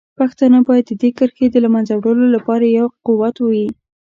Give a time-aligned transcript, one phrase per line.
[0.19, 3.67] پښتانه باید د دې کرښې د له منځه وړلو لپاره یو قوت وي.